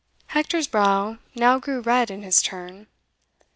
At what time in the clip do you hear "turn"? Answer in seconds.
2.41-2.87